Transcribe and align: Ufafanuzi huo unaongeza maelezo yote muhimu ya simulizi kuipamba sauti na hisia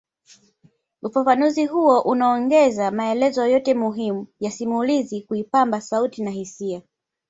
Ufafanuzi 1.03 1.65
huo 1.65 2.01
unaongeza 2.01 2.91
maelezo 2.91 3.47
yote 3.47 3.73
muhimu 3.73 4.27
ya 4.39 4.51
simulizi 4.51 5.21
kuipamba 5.21 5.81
sauti 5.81 6.23
na 6.23 6.31
hisia 6.31 6.81